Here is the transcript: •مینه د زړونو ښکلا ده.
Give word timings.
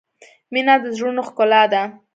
•مینه 0.53 0.75
د 0.83 0.85
زړونو 0.97 1.21
ښکلا 1.27 1.63
ده. 1.73 1.83